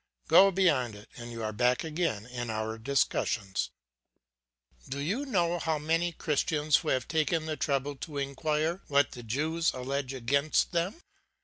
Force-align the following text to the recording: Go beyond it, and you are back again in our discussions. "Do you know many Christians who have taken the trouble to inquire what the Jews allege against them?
Go 0.27 0.49
beyond 0.49 0.95
it, 0.95 1.09
and 1.15 1.31
you 1.31 1.43
are 1.43 1.53
back 1.53 1.83
again 1.83 2.25
in 2.25 2.49
our 2.49 2.79
discussions. 2.79 3.69
"Do 4.89 4.97
you 4.97 5.27
know 5.27 5.59
many 5.79 6.11
Christians 6.11 6.77
who 6.77 6.87
have 6.87 7.07
taken 7.07 7.45
the 7.45 7.55
trouble 7.55 7.95
to 7.97 8.17
inquire 8.17 8.81
what 8.87 9.11
the 9.11 9.21
Jews 9.21 9.71
allege 9.75 10.11
against 10.11 10.71
them? 10.71 11.03